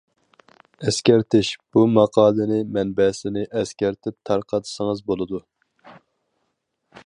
ئەسكەرتىش: 0.91 1.51
بۇ 1.77 1.83
ماقالىنى 1.97 2.57
مەنبەسىنى 2.77 3.45
ئەسكەرتىپ 3.61 4.19
تارقاتسىڭىز 4.31 5.07
بولىدۇ. 5.13 5.45